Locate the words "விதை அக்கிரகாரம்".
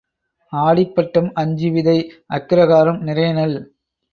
1.71-2.99